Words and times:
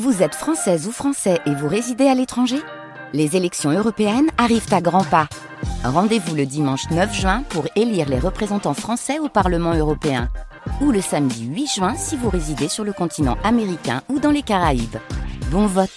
Vous 0.00 0.22
êtes 0.22 0.34
française 0.34 0.88
ou 0.88 0.90
français 0.90 1.38
et 1.44 1.54
vous 1.54 1.68
résidez 1.68 2.06
à 2.06 2.14
l'étranger? 2.14 2.56
Les 3.12 3.36
élections 3.36 3.70
européennes 3.70 4.30
arrivent 4.38 4.72
à 4.72 4.80
grands 4.80 5.04
pas. 5.04 5.28
Rendez-vous 5.84 6.34
le 6.34 6.46
dimanche 6.46 6.88
9 6.90 7.14
juin 7.14 7.42
pour 7.50 7.66
élire 7.76 8.08
les 8.08 8.18
représentants 8.18 8.72
français 8.72 9.18
au 9.18 9.28
Parlement 9.28 9.74
européen. 9.74 10.30
Ou 10.80 10.92
le 10.92 11.02
samedi 11.02 11.44
8 11.44 11.66
juin 11.66 11.94
si 11.94 12.16
vous 12.16 12.30
résidez 12.30 12.68
sur 12.68 12.84
le 12.84 12.94
continent 12.94 13.36
américain 13.44 14.00
ou 14.08 14.18
dans 14.18 14.30
les 14.30 14.40
Caraïbes. 14.40 14.96
Bon 15.50 15.66
vote 15.66 15.90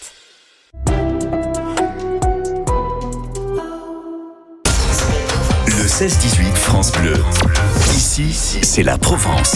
Le 5.68 5.88
16-18 5.88 6.54
France 6.54 6.92
Bleu. 6.92 7.16
Ici, 7.94 8.34
c'est 8.34 8.84
la 8.84 8.98
Provence. 8.98 9.56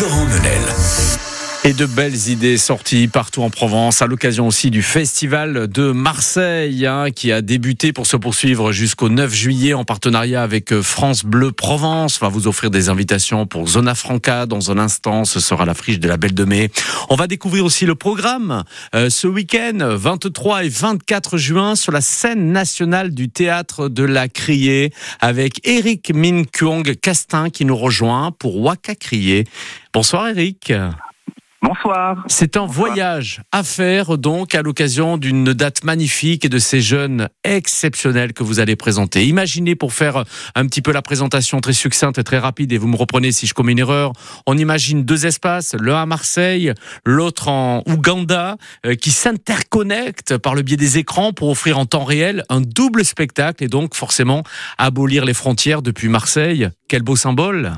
Laurent 0.00 0.26
Menel. 0.26 1.29
Et 1.62 1.74
de 1.74 1.84
belles 1.84 2.28
idées 2.28 2.56
sorties 2.56 3.06
partout 3.06 3.42
en 3.42 3.50
Provence, 3.50 4.00
à 4.00 4.06
l'occasion 4.06 4.46
aussi 4.46 4.70
du 4.70 4.80
Festival 4.80 5.68
de 5.68 5.92
Marseille, 5.92 6.86
hein, 6.86 7.10
qui 7.10 7.32
a 7.32 7.42
débuté 7.42 7.92
pour 7.92 8.06
se 8.06 8.16
poursuivre 8.16 8.72
jusqu'au 8.72 9.10
9 9.10 9.30
juillet 9.34 9.74
en 9.74 9.84
partenariat 9.84 10.42
avec 10.42 10.72
euh, 10.72 10.82
France 10.82 11.22
Bleu 11.22 11.52
Provence. 11.52 12.18
On 12.22 12.24
va 12.24 12.30
vous 12.30 12.48
offrir 12.48 12.70
des 12.70 12.88
invitations 12.88 13.44
pour 13.44 13.68
Zona 13.68 13.94
Franca 13.94 14.46
dans 14.46 14.70
un 14.70 14.78
instant. 14.78 15.26
Ce 15.26 15.38
sera 15.38 15.66
la 15.66 15.74
friche 15.74 16.00
de 16.00 16.08
la 16.08 16.16
Belle 16.16 16.32
de 16.32 16.44
Mai. 16.44 16.70
On 17.10 17.14
va 17.14 17.26
découvrir 17.26 17.66
aussi 17.66 17.84
le 17.84 17.94
programme 17.94 18.64
euh, 18.94 19.10
ce 19.10 19.26
week-end, 19.26 19.80
23 19.82 20.64
et 20.64 20.70
24 20.70 21.36
juin, 21.36 21.74
sur 21.76 21.92
la 21.92 22.00
scène 22.00 22.52
nationale 22.52 23.10
du 23.10 23.28
théâtre 23.28 23.90
de 23.90 24.04
la 24.04 24.28
Criée, 24.28 24.94
avec 25.20 25.60
Eric 25.68 26.10
Min 26.14 26.44
Kuong 26.44 26.96
Castin 27.02 27.50
qui 27.50 27.66
nous 27.66 27.76
rejoint 27.76 28.32
pour 28.32 28.62
Waka 28.62 28.94
Criée. 28.94 29.44
Bonsoir 29.92 30.28
Eric. 30.28 30.72
Bonsoir. 31.62 32.24
C'est 32.26 32.56
un 32.56 32.64
voyage 32.64 33.42
à 33.52 33.62
faire 33.62 34.16
donc 34.16 34.54
à 34.54 34.62
l'occasion 34.62 35.18
d'une 35.18 35.52
date 35.52 35.84
magnifique 35.84 36.46
et 36.46 36.48
de 36.48 36.58
ces 36.58 36.80
jeunes 36.80 37.28
exceptionnels 37.44 38.32
que 38.32 38.42
vous 38.42 38.60
allez 38.60 38.76
présenter. 38.76 39.26
Imaginez 39.26 39.74
pour 39.74 39.92
faire 39.92 40.24
un 40.54 40.66
petit 40.66 40.80
peu 40.80 40.90
la 40.90 41.02
présentation 41.02 41.60
très 41.60 41.74
succincte 41.74 42.18
et 42.18 42.24
très 42.24 42.38
rapide 42.38 42.72
et 42.72 42.78
vous 42.78 42.88
me 42.88 42.96
reprenez 42.96 43.30
si 43.30 43.46
je 43.46 43.52
commets 43.52 43.72
une 43.72 43.78
erreur. 43.78 44.12
On 44.46 44.56
imagine 44.56 45.04
deux 45.04 45.26
espaces, 45.26 45.76
l'un 45.78 46.00
à 46.00 46.06
Marseille, 46.06 46.72
l'autre 47.04 47.48
en 47.48 47.82
Ouganda, 47.86 48.56
euh, 48.86 48.94
qui 48.94 49.10
s'interconnectent 49.10 50.38
par 50.38 50.54
le 50.54 50.62
biais 50.62 50.78
des 50.78 50.96
écrans 50.96 51.34
pour 51.34 51.50
offrir 51.50 51.78
en 51.78 51.84
temps 51.84 52.04
réel 52.04 52.42
un 52.48 52.62
double 52.62 53.04
spectacle 53.04 53.62
et 53.62 53.68
donc 53.68 53.94
forcément 53.94 54.44
abolir 54.78 55.26
les 55.26 55.34
frontières 55.34 55.82
depuis 55.82 56.08
Marseille. 56.08 56.70
Quel 56.88 57.02
beau 57.02 57.16
symbole. 57.16 57.74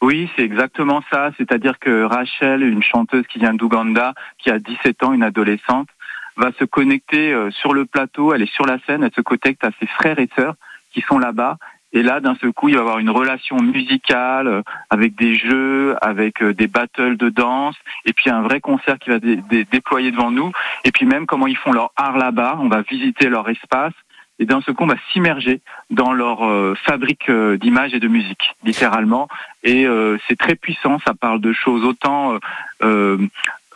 Oui, 0.00 0.30
c'est 0.34 0.42
exactement 0.42 1.02
ça. 1.10 1.30
C'est-à-dire 1.36 1.78
que 1.78 2.04
Rachel, 2.04 2.62
une 2.62 2.82
chanteuse 2.82 3.26
qui 3.26 3.38
vient 3.38 3.54
d'Ouganda, 3.54 4.14
qui 4.38 4.50
a 4.50 4.58
17 4.58 5.02
ans, 5.02 5.12
une 5.12 5.22
adolescente, 5.22 5.88
va 6.36 6.52
se 6.58 6.64
connecter 6.64 7.32
euh, 7.32 7.50
sur 7.50 7.74
le 7.74 7.84
plateau, 7.84 8.32
elle 8.32 8.42
est 8.42 8.52
sur 8.52 8.64
la 8.64 8.78
scène, 8.86 9.02
elle 9.02 9.12
se 9.14 9.20
connecte 9.20 9.62
à 9.64 9.70
ses 9.78 9.86
frères 9.86 10.18
et 10.18 10.28
sœurs 10.36 10.54
qui 10.92 11.02
sont 11.02 11.18
là-bas. 11.18 11.58
Et 11.92 12.02
là, 12.02 12.20
d'un 12.20 12.36
seul 12.36 12.52
coup, 12.52 12.68
il 12.68 12.76
va 12.76 12.80
y 12.80 12.82
avoir 12.82 12.98
une 12.98 13.10
relation 13.10 13.60
musicale 13.60 14.46
euh, 14.46 14.62
avec 14.88 15.16
des 15.16 15.34
jeux, 15.34 15.96
avec 16.00 16.40
euh, 16.42 16.54
des 16.54 16.68
battles 16.68 17.16
de 17.16 17.28
danse, 17.28 17.76
et 18.06 18.12
puis 18.12 18.30
un 18.30 18.42
vrai 18.42 18.60
concert 18.60 18.98
qui 18.98 19.10
va 19.10 19.18
déployer 19.18 20.12
devant 20.12 20.30
nous. 20.30 20.52
Et 20.84 20.92
puis 20.92 21.04
même 21.04 21.26
comment 21.26 21.46
ils 21.46 21.56
font 21.56 21.72
leur 21.72 21.90
art 21.96 22.16
là-bas, 22.16 22.56
on 22.60 22.68
va 22.68 22.82
visiter 22.82 23.28
leur 23.28 23.48
espace 23.50 23.92
et 24.40 24.46
d'un 24.46 24.60
seul 24.62 24.74
coup 24.74 24.84
on 24.84 24.88
va 24.88 24.96
s'immerger 25.12 25.60
dans 25.90 26.12
leur 26.12 26.44
euh, 26.44 26.74
fabrique 26.84 27.28
euh, 27.28 27.56
d'images 27.58 27.94
et 27.94 28.00
de 28.00 28.08
musique, 28.08 28.54
littéralement. 28.64 29.28
Et 29.62 29.86
euh, 29.86 30.18
c'est 30.26 30.38
très 30.38 30.56
puissant, 30.56 30.98
ça 31.06 31.14
parle 31.14 31.40
de 31.40 31.52
choses 31.52 31.84
autant 31.84 32.38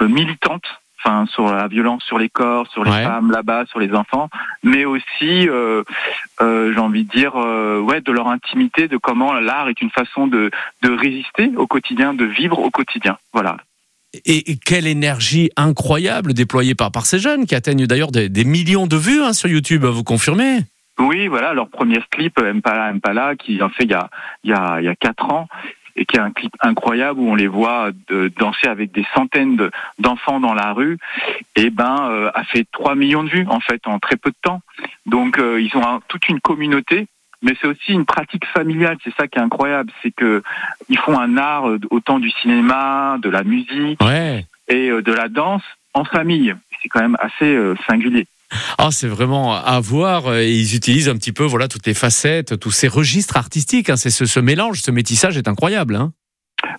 militantes, 0.00 0.80
enfin 0.98 1.26
sur 1.26 1.52
la 1.52 1.68
violence 1.68 2.02
sur 2.02 2.18
les 2.18 2.30
corps, 2.30 2.66
sur 2.68 2.82
les 2.82 2.90
femmes 2.90 3.30
là-bas, 3.30 3.66
sur 3.66 3.78
les 3.78 3.92
enfants, 3.94 4.28
mais 4.62 4.84
aussi, 4.86 5.48
j'ai 6.40 6.78
envie 6.78 7.04
de 7.04 7.10
dire, 7.10 7.34
ouais, 7.34 8.00
de 8.00 8.12
leur 8.12 8.28
intimité, 8.28 8.88
de 8.88 8.96
comment 8.96 9.34
l'art 9.34 9.68
est 9.68 9.82
une 9.82 9.90
façon 9.90 10.26
de, 10.26 10.50
de 10.82 10.90
résister 10.90 11.52
au 11.56 11.66
quotidien, 11.66 12.14
de 12.14 12.24
vivre 12.24 12.58
au 12.58 12.70
quotidien. 12.70 13.18
Voilà. 13.32 13.58
Et, 14.26 14.56
quelle 14.56 14.86
énergie 14.86 15.50
incroyable 15.56 16.32
déployée 16.32 16.74
par, 16.74 16.90
ces 17.04 17.18
jeunes 17.18 17.46
qui 17.46 17.54
atteignent 17.54 17.86
d'ailleurs 17.86 18.10
des, 18.10 18.44
millions 18.44 18.86
de 18.86 18.96
vues 18.96 19.22
hein, 19.22 19.32
sur 19.32 19.48
YouTube, 19.48 19.84
vous 19.84 20.04
confirmez? 20.04 20.60
Oui, 20.98 21.26
voilà, 21.26 21.54
leur 21.54 21.68
premier 21.68 21.98
clip, 22.10 22.40
Mpala 22.40 22.92
Mpala, 22.94 23.34
qui 23.36 23.60
en 23.62 23.68
fait 23.68 23.84
il 23.84 23.90
y 23.90 23.94
a, 23.94 24.08
y 24.44 24.52
a, 24.52 24.74
a 24.74 24.94
4 24.94 25.30
ans, 25.30 25.48
et 25.96 26.06
qui 26.06 26.16
est 26.16 26.20
un 26.20 26.30
clip 26.30 26.52
incroyable 26.60 27.20
où 27.20 27.28
on 27.28 27.34
les 27.34 27.46
voit 27.46 27.90
de, 28.08 28.30
danser 28.38 28.66
avec 28.66 28.92
des 28.92 29.04
centaines 29.14 29.70
d'enfants 29.98 30.40
dans 30.40 30.54
la 30.54 30.72
rue, 30.72 30.98
et 31.56 31.70
ben 31.70 32.08
euh, 32.10 32.30
a 32.34 32.44
fait 32.44 32.66
3 32.72 32.94
millions 32.94 33.24
de 33.24 33.30
vues 33.30 33.46
en 33.48 33.60
fait 33.60 33.80
en 33.86 33.98
très 33.98 34.16
peu 34.16 34.30
de 34.30 34.36
temps. 34.42 34.60
Donc 35.06 35.38
euh, 35.38 35.60
ils 35.60 35.76
ont 35.76 36.00
toute 36.08 36.28
une 36.28 36.40
communauté 36.40 37.06
mais 37.44 37.54
c'est 37.60 37.68
aussi 37.68 37.92
une 37.92 38.06
pratique 38.06 38.46
familiale. 38.46 38.96
C'est 39.04 39.14
ça 39.16 39.28
qui 39.28 39.38
est 39.38 39.42
incroyable, 39.42 39.92
c'est 40.02 40.10
que 40.10 40.42
ils 40.88 40.98
font 40.98 41.18
un 41.18 41.36
art 41.36 41.68
euh, 41.68 41.78
autant 41.90 42.18
du 42.18 42.30
cinéma, 42.30 43.18
de 43.22 43.28
la 43.28 43.44
musique 43.44 44.00
et 44.68 44.90
euh, 44.90 45.02
de 45.02 45.12
la 45.12 45.28
danse 45.28 45.62
en 45.92 46.04
famille. 46.04 46.54
C'est 46.82 46.88
quand 46.88 47.00
même 47.00 47.16
assez 47.20 47.54
euh, 47.54 47.74
singulier. 47.86 48.26
Ah, 48.78 48.88
c'est 48.90 49.08
vraiment 49.08 49.54
à 49.54 49.80
voir. 49.80 50.38
Ils 50.40 50.74
utilisent 50.74 51.08
un 51.08 51.16
petit 51.16 51.32
peu 51.32 51.44
voilà 51.44 51.68
toutes 51.68 51.86
les 51.86 51.94
facettes, 51.94 52.58
tous 52.58 52.70
ces 52.70 52.88
registres 52.88 53.36
artistiques. 53.36 53.90
Hein. 53.90 53.96
C'est 53.96 54.10
ce, 54.10 54.40
mélange, 54.40 54.80
ce 54.80 54.90
métissage 54.90 55.36
est 55.36 55.48
incroyable. 55.48 55.96
Hein. 55.96 56.12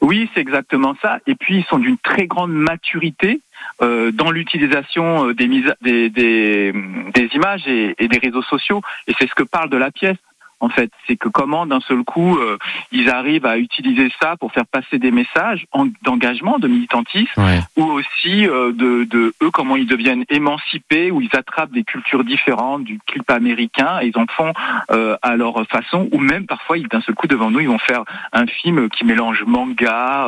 Oui, 0.02 0.30
c'est 0.34 0.40
exactement 0.42 0.96
ça. 1.02 1.20
Et 1.28 1.36
puis 1.36 1.58
ils 1.58 1.66
sont 1.66 1.78
d'une 1.78 1.98
très 1.98 2.28
grande 2.28 2.54
maturité 2.54 3.42
dans 3.82 4.32
l'utilisation 4.32 5.32
des, 5.32 5.48
des, 5.82 6.10
des, 6.10 7.30
images 7.34 7.68
et, 7.68 7.96
et, 7.98 8.08
des 8.08 8.20
réseaux 8.20 8.44
sociaux. 8.44 8.82
Et 9.08 9.14
c'est 9.20 9.28
ce 9.28 9.36
que 9.36 9.44
parle 9.44 9.70
de 9.70 9.78
la 9.78 9.92
pièce 9.92 10.18
en 10.66 10.70
fait. 10.70 10.92
C'est 11.08 11.16
que 11.16 11.30
comment 11.30 11.66
d'un 11.66 11.80
seul 11.82 12.04
coup 12.04 12.38
euh, 12.38 12.58
ils 12.92 13.10
arrivent 13.10 13.46
à 13.46 13.58
utiliser 13.58 14.10
ça 14.20 14.36
pour 14.38 14.52
faire 14.52 14.66
passer 14.66 14.98
des 14.98 15.12
messages 15.12 15.66
d'engagement, 16.02 16.58
de 16.58 16.68
militantisme, 16.68 17.42
ou 17.78 17.84
aussi 17.84 18.48
euh, 18.48 18.72
de, 18.74 19.34
eux 19.44 19.52
comment 19.52 19.76
ils 19.76 19.86
deviennent 19.86 20.26
émancipés, 20.30 21.12
où 21.12 21.22
ils 21.22 21.30
attrapent 21.34 21.72
des 21.72 21.84
cultures 21.84 22.24
différentes 22.24 22.84
du 22.84 23.00
clip 23.06 23.30
américain 23.30 24.00
et 24.02 24.08
ils 24.08 24.18
en 24.18 24.26
font 24.26 24.54
euh, 24.92 25.16
à 25.22 25.36
leur 25.36 25.66
façon, 25.68 26.10
ou 26.12 26.18
même 26.18 26.48
parfois 26.48 26.78
d'un 26.80 27.02
seul 27.02 27.16
coup 27.16 27.28
devant 27.28 27.52
nous 27.52 27.60
ils 27.60 27.68
vont 27.68 27.78
faire 27.78 28.04
un 28.34 28.48
film 28.48 28.90
qui 28.90 29.06
mélange 29.06 29.44
manga, 29.46 30.28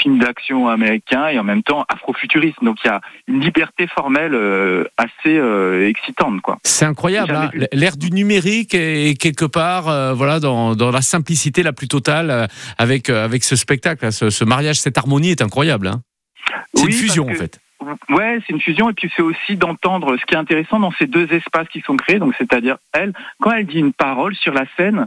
film 0.00 0.18
d'action 0.18 0.68
américain 0.68 1.28
et 1.28 1.38
en 1.38 1.44
même 1.44 1.62
temps 1.62 1.84
afrofuturiste. 1.88 2.62
Donc 2.62 2.78
il 2.84 2.88
y 2.88 2.90
a 2.90 3.00
une 3.28 3.40
liberté 3.40 3.86
formelle 3.86 4.34
assez 4.96 5.36
excitante, 5.88 6.40
quoi. 6.40 6.58
C'est 6.64 6.84
incroyable, 6.84 7.34
hein. 7.34 7.50
l'ère 7.72 7.96
du 7.96 8.10
numérique 8.10 8.74
est 8.74 9.18
quelque 9.20 9.43
part, 9.46 9.88
euh, 9.88 10.14
voilà, 10.14 10.40
dans, 10.40 10.74
la 10.74 11.02
simplicité 11.02 11.62
la 11.62 11.72
plus 11.72 11.88
totale 11.88 12.30
euh, 12.30 12.46
avec, 12.78 13.10
euh, 13.10 13.24
avec 13.24 13.44
ce 13.44 13.56
spectacle, 13.56 14.12
ce, 14.12 14.44
mariage, 14.44 14.80
cette 14.80 14.98
harmonie 14.98 15.30
est 15.30 15.42
incroyable. 15.42 15.88
Hein. 15.88 16.02
C'est 16.74 16.86
une 16.86 16.92
fusion 16.92 17.28
en 17.28 17.34
fait. 17.34 17.60
Ouais, 18.08 18.38
c'est 18.46 18.52
une 18.52 18.60
fusion 18.60 18.88
et 18.90 18.92
puis 18.94 19.10
c'est 19.14 19.22
aussi 19.22 19.56
d'entendre 19.56 20.16
ce 20.16 20.24
qui 20.24 20.34
est 20.34 20.38
intéressant 20.38 20.80
dans 20.80 20.92
ces 20.92 21.06
deux 21.06 21.30
espaces 21.32 21.68
qui 21.68 21.80
sont 21.82 21.96
créés. 21.96 22.18
Donc 22.18 22.34
c'est-à-dire 22.38 22.76
elle, 22.92 23.12
quand 23.40 23.52
elle 23.52 23.66
dit 23.66 23.78
une 23.78 23.92
parole 23.92 24.34
sur 24.34 24.54
la 24.54 24.64
scène, 24.76 25.06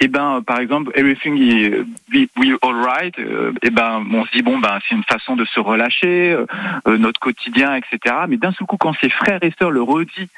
et 0.00 0.04
eh 0.04 0.08
ben 0.08 0.42
par 0.46 0.60
exemple 0.60 0.92
everything 0.94 1.36
is 1.36 1.84
we 2.12 2.56
all 2.62 2.74
right, 2.74 3.16
et 3.18 3.24
eh 3.62 3.70
ben 3.70 4.04
on 4.12 4.24
se 4.24 4.30
dit 4.32 4.42
bon 4.42 4.58
ben 4.58 4.78
c'est 4.88 4.94
une 4.94 5.04
façon 5.04 5.36
de 5.36 5.44
se 5.44 5.60
relâcher, 5.60 6.36
notre 6.86 7.20
quotidien, 7.20 7.74
etc. 7.74 8.14
Mais 8.28 8.36
d'un 8.36 8.52
seul 8.52 8.66
coup 8.66 8.76
quand 8.76 8.94
ses 9.00 9.10
frères 9.10 9.42
et 9.42 9.52
sœurs 9.58 9.70
le 9.70 9.82
redit 9.82 10.28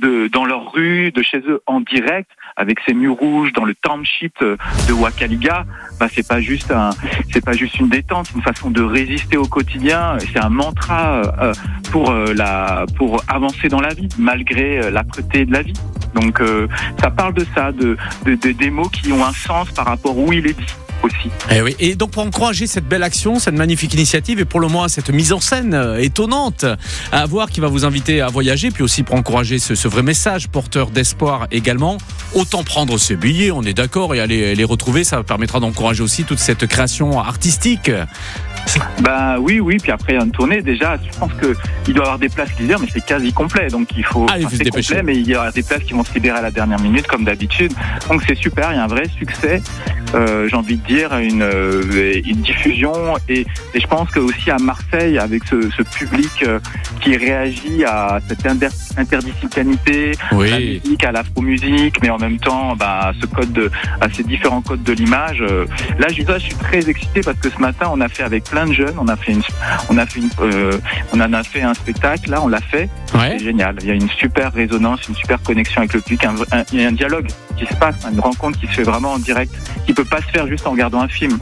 de, 0.00 0.28
dans 0.28 0.44
leur 0.44 0.72
rue, 0.72 1.12
de 1.12 1.22
chez 1.22 1.38
eux 1.48 1.60
en 1.66 1.80
direct, 1.80 2.30
avec 2.56 2.78
ces 2.86 2.94
murs 2.94 3.14
rouges 3.14 3.52
dans 3.52 3.64
le 3.64 3.74
township 3.74 4.34
de 4.42 4.92
Wakaliga, 4.92 5.64
bah 6.00 6.06
c'est 6.12 6.26
pas 6.26 6.40
juste 6.40 6.70
un, 6.70 6.90
c'est 7.32 7.44
pas 7.44 7.52
juste 7.52 7.78
une 7.78 7.88
détente, 7.88 8.26
c'est 8.26 8.34
une 8.34 8.42
façon 8.42 8.70
de 8.70 8.82
résister 8.82 9.36
au 9.36 9.46
quotidien. 9.46 10.18
C'est 10.32 10.38
un 10.38 10.48
mantra 10.48 11.22
euh, 11.40 11.52
pour 11.90 12.10
euh, 12.10 12.32
la, 12.34 12.84
pour 12.96 13.22
avancer 13.28 13.68
dans 13.68 13.80
la 13.80 13.94
vie 13.94 14.08
malgré 14.18 14.78
euh, 14.78 14.90
l'âpreté 14.90 15.44
de 15.44 15.52
la 15.52 15.62
vie. 15.62 15.74
Donc 16.14 16.40
ça 17.00 17.10
parle 17.10 17.34
de 17.34 17.44
ça, 17.54 17.70
de, 17.70 17.96
de, 18.24 18.34
de, 18.34 18.52
des 18.52 18.70
mots 18.70 18.88
qui 18.88 19.12
ont 19.12 19.24
un 19.24 19.32
sens 19.32 19.70
par 19.70 19.86
rapport 19.86 20.16
où 20.18 20.32
il 20.32 20.46
est 20.46 20.58
dit 20.58 20.74
aussi. 21.02 21.28
Et, 21.50 21.56
eh 21.56 21.62
oui. 21.62 21.76
et 21.78 21.94
donc 21.94 22.10
pour 22.10 22.22
encourager 22.22 22.66
cette 22.66 22.86
belle 22.86 23.02
action, 23.02 23.38
cette 23.38 23.54
magnifique 23.54 23.94
initiative 23.94 24.40
et 24.40 24.44
pour 24.44 24.60
le 24.60 24.68
moins 24.68 24.88
cette 24.88 25.10
mise 25.10 25.32
en 25.32 25.40
scène 25.40 25.74
euh, 25.74 25.98
étonnante 25.98 26.64
à 27.12 27.26
voir 27.26 27.50
qui 27.50 27.60
va 27.60 27.68
vous 27.68 27.84
inviter 27.84 28.20
à 28.20 28.28
voyager, 28.28 28.70
puis 28.70 28.82
aussi 28.82 29.02
pour 29.02 29.14
encourager 29.14 29.58
ce, 29.58 29.88
vrai 29.88 30.02
message 30.02 30.48
porteur 30.48 30.90
d'espoir 30.90 31.46
également, 31.50 31.98
autant 32.34 32.62
prendre 32.62 32.98
ses 32.98 33.16
billets, 33.16 33.50
on 33.50 33.62
est 33.62 33.74
d'accord, 33.74 34.14
et 34.14 34.20
aller 34.20 34.54
les 34.54 34.64
retrouver, 34.64 35.04
ça 35.04 35.22
permettra 35.22 35.60
d'encourager 35.60 36.02
aussi 36.02 36.24
toute 36.24 36.38
cette 36.38 36.66
création 36.66 37.20
artistique 37.20 37.90
bah 39.00 39.36
oui, 39.40 39.60
oui. 39.60 39.78
Puis 39.78 39.92
après, 39.92 40.14
il 40.14 40.16
y 40.16 40.18
a 40.18 40.24
une 40.24 40.30
tournée. 40.30 40.62
Déjà, 40.62 40.96
je 40.96 41.18
pense 41.18 41.32
qu'il 41.32 41.94
doit 41.94 42.04
y 42.04 42.06
avoir 42.06 42.18
des 42.18 42.28
places 42.28 42.52
qui 42.52 42.64
mais 42.64 42.76
c'est 42.92 43.04
quasi 43.04 43.32
complet. 43.32 43.68
Donc 43.68 43.88
il 43.96 44.04
faut. 44.04 44.26
Ah, 44.28 44.38
il 44.38 44.48
c'est 44.48 44.68
complet, 44.68 45.02
mais 45.02 45.16
il 45.16 45.28
y 45.28 45.36
aura 45.36 45.50
des 45.50 45.62
places 45.62 45.82
qui 45.82 45.92
vont 45.92 46.04
se 46.04 46.12
libérer 46.14 46.38
à 46.38 46.42
la 46.42 46.50
dernière 46.50 46.80
minute, 46.80 47.06
comme 47.06 47.24
d'habitude. 47.24 47.72
Donc 48.08 48.22
c'est 48.26 48.36
super. 48.36 48.72
Il 48.72 48.76
y 48.76 48.78
a 48.78 48.84
un 48.84 48.88
vrai 48.88 49.08
succès. 49.18 49.62
Euh, 50.14 50.48
j'ai 50.48 50.56
envie 50.56 50.76
de 50.76 50.86
dire, 50.86 51.16
une, 51.18 51.42
euh, 51.42 52.20
une 52.24 52.40
diffusion. 52.40 52.92
Et, 53.28 53.40
et, 53.74 53.80
je 53.80 53.86
pense 53.86 54.10
que 54.10 54.20
aussi 54.20 54.50
à 54.50 54.58
Marseille, 54.58 55.18
avec 55.18 55.44
ce, 55.44 55.70
ce 55.70 55.82
public 55.82 56.30
euh, 56.42 56.58
qui 57.00 57.16
réagit 57.16 57.84
à 57.84 58.18
cette 58.26 58.46
interdisciplinarité, 58.96 60.12
oui. 60.32 60.48
à 60.48 60.50
la 60.50 60.58
musique, 60.60 61.04
à 61.04 61.12
l'afro-musique, 61.12 61.96
mais 62.02 62.10
en 62.10 62.18
même 62.18 62.38
temps 62.38 62.74
bah, 62.76 63.00
à, 63.08 63.12
ce 63.20 63.26
code 63.26 63.52
de, 63.52 63.70
à 64.00 64.08
ces 64.08 64.22
différents 64.22 64.62
codes 64.62 64.82
de 64.82 64.92
l'image. 64.92 65.42
Là, 65.98 66.08
je, 66.08 66.22
je 66.22 66.38
suis 66.38 66.54
très 66.54 66.88
excité 66.88 67.20
parce 67.20 67.38
que 67.38 67.50
ce 67.50 67.58
matin, 67.58 67.88
on 67.92 68.00
a 68.00 68.08
fait 68.08 68.22
avec 68.22 68.44
plein 68.44 68.66
de 68.66 68.72
jeunes, 68.72 68.94
on 68.98 69.08
a 69.08 69.16
fait, 69.16 69.32
une, 69.32 69.42
on 69.90 69.98
a 69.98 70.06
fait, 70.06 70.20
une, 70.20 70.30
euh, 70.40 70.78
on 71.12 71.20
en 71.20 71.32
a 71.32 71.42
fait 71.42 71.62
un 71.62 71.74
spectacle, 71.74 72.30
là, 72.30 72.42
on 72.42 72.48
l'a 72.48 72.60
fait. 72.60 72.88
C'est 73.20 73.38
génial. 73.38 73.76
Il 73.80 73.88
y 73.88 73.90
a 73.90 73.94
une 73.94 74.08
super 74.08 74.52
résonance, 74.52 75.08
une 75.08 75.14
super 75.14 75.42
connexion 75.42 75.80
avec 75.80 75.92
le 75.92 76.00
public, 76.00 76.24
il 76.72 76.80
y 76.80 76.84
a 76.84 76.88
un 76.88 76.92
dialogue 76.92 77.28
qui 77.56 77.66
se 77.66 77.74
passe, 77.74 77.96
une 78.10 78.20
rencontre 78.20 78.58
qui 78.58 78.66
se 78.66 78.72
fait 78.72 78.82
vraiment 78.82 79.12
en 79.12 79.18
direct, 79.18 79.54
qui 79.86 79.92
peut 79.92 80.04
pas 80.04 80.20
se 80.20 80.28
faire 80.28 80.46
juste 80.46 80.66
en 80.66 80.70
regardant 80.72 81.00
un 81.00 81.08
film. 81.08 81.38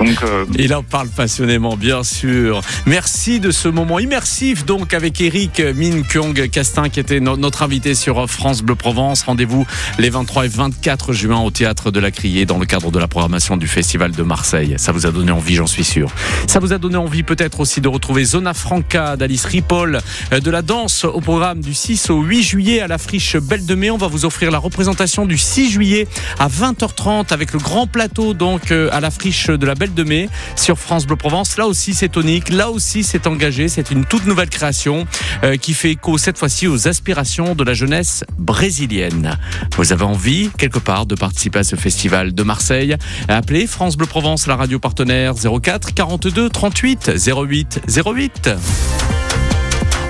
Euh... 0.00 0.44
Il 0.58 0.74
en 0.74 0.82
parle 0.82 1.08
passionnément, 1.08 1.76
bien 1.76 2.02
sûr. 2.02 2.60
Merci 2.86 3.40
de 3.40 3.50
ce 3.50 3.68
moment 3.68 3.98
immersif, 3.98 4.64
donc, 4.64 4.94
avec 4.94 5.20
Eric 5.20 5.62
Min 5.74 6.02
Kyung 6.02 6.48
Castin, 6.48 6.88
qui 6.88 7.00
était 7.00 7.20
no 7.20 7.36
notre 7.36 7.62
invité 7.62 7.94
sur 7.94 8.28
France 8.28 8.62
Bleu 8.62 8.74
Provence. 8.74 9.22
Rendez-vous 9.22 9.66
les 9.98 10.10
23 10.10 10.46
et 10.46 10.48
24 10.48 11.12
juin 11.12 11.40
au 11.40 11.50
théâtre 11.50 11.90
de 11.90 12.00
la 12.00 12.10
Criée 12.10 12.46
dans 12.46 12.58
le 12.58 12.66
cadre 12.66 12.90
de 12.90 12.98
la 12.98 13.08
programmation 13.08 13.56
du 13.56 13.66
Festival 13.66 14.12
de 14.12 14.22
Marseille. 14.22 14.74
Ça 14.78 14.92
vous 14.92 15.06
a 15.06 15.10
donné 15.10 15.32
envie, 15.32 15.54
j'en 15.54 15.66
suis 15.66 15.84
sûr. 15.84 16.10
Ça 16.46 16.60
vous 16.60 16.72
a 16.72 16.78
donné 16.78 16.96
envie 16.96 17.22
peut-être 17.22 17.60
aussi 17.60 17.80
de 17.80 17.88
retrouver 17.88 18.24
Zona 18.24 18.54
Franca 18.54 19.16
d'Alice 19.16 19.44
Ripoll, 19.44 20.00
de 20.30 20.50
la 20.50 20.62
danse 20.62 21.04
au 21.04 21.20
programme 21.20 21.60
du 21.60 21.74
6 21.74 22.10
au 22.10 22.22
8 22.22 22.42
juillet 22.42 22.80
à 22.80 22.88
la 22.88 22.98
friche 22.98 23.36
Belle 23.36 23.66
de 23.66 23.74
Mai. 23.74 23.90
On 23.90 23.98
va 23.98 24.08
vous 24.08 24.24
offrir 24.24 24.50
la 24.50 24.58
représentation 24.58 25.26
du 25.26 25.38
6 25.38 25.70
juillet 25.70 26.06
à 26.38 26.48
20h30 26.48 27.32
avec 27.32 27.52
le 27.52 27.58
grand 27.58 27.86
plateau 27.86 28.34
donc 28.34 28.70
à 28.70 29.00
la 29.00 29.10
friche 29.10 29.48
de 29.48 29.66
la 29.72 29.74
Belle 29.74 29.94
de 29.94 30.04
Mai 30.04 30.28
sur 30.54 30.78
France 30.78 31.06
Bleu 31.06 31.16
Provence. 31.16 31.56
Là 31.56 31.66
aussi 31.66 31.94
c'est 31.94 32.10
tonique, 32.10 32.50
là 32.50 32.70
aussi 32.70 33.02
c'est 33.02 33.26
engagé, 33.26 33.68
c'est 33.68 33.90
une 33.90 34.04
toute 34.04 34.26
nouvelle 34.26 34.50
création 34.50 35.06
euh, 35.44 35.56
qui 35.56 35.72
fait 35.72 35.92
écho 35.92 36.18
cette 36.18 36.36
fois-ci 36.36 36.66
aux 36.66 36.88
aspirations 36.88 37.54
de 37.54 37.64
la 37.64 37.72
jeunesse 37.72 38.22
brésilienne. 38.38 39.38
Vous 39.78 39.94
avez 39.94 40.04
envie 40.04 40.50
quelque 40.58 40.78
part 40.78 41.06
de 41.06 41.14
participer 41.14 41.60
à 41.60 41.64
ce 41.64 41.76
festival 41.76 42.34
de 42.34 42.42
Marseille? 42.42 42.96
Appelez 43.28 43.66
France 43.66 43.96
Bleu 43.96 44.06
Provence, 44.06 44.46
la 44.46 44.56
radio 44.56 44.78
partenaire 44.78 45.32
04 45.36 45.94
42 45.94 46.50
38 46.50 47.12
08 47.26 47.80
08. 48.04 48.50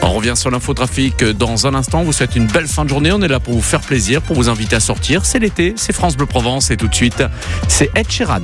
On 0.02 0.10
revient 0.10 0.34
sur 0.34 0.50
l'infotrafic 0.50 1.22
dans 1.22 1.68
un 1.68 1.76
instant. 1.76 2.00
On 2.00 2.04
vous 2.04 2.12
souhaite 2.12 2.34
une 2.34 2.48
belle 2.48 2.66
fin 2.66 2.82
de 2.82 2.88
journée. 2.88 3.12
On 3.12 3.22
est 3.22 3.28
là 3.28 3.38
pour 3.38 3.54
vous 3.54 3.62
faire 3.62 3.80
plaisir, 3.80 4.22
pour 4.22 4.34
vous 4.34 4.48
inviter 4.48 4.74
à 4.74 4.80
sortir. 4.80 5.24
C'est 5.24 5.38
l'été, 5.38 5.74
c'est 5.76 5.92
France 5.92 6.16
Bleu 6.16 6.26
Provence 6.26 6.72
et 6.72 6.76
tout 6.76 6.88
de 6.88 6.94
suite, 6.94 7.22
c'est 7.68 7.92
Ed 7.94 8.10
Sheeran. 8.10 8.40